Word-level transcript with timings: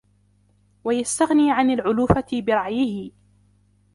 وَيَسْتَغْنِي 0.83 1.51
عَنْ 1.51 1.71
الْعُلُوفَةِ 1.71 2.25
بِرَعْيِهِ 2.41 3.11